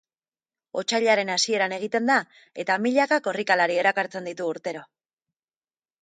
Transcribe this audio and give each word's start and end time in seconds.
Otsailaren 0.81 1.31
hasieran 1.33 1.75
egiten 1.77 2.09
da 2.11 2.17
eta 2.63 2.79
milaka 2.87 3.21
korrikalari 3.29 3.81
erakartzen 3.83 4.31
ditu 4.31 4.49
urtero. 4.55 4.83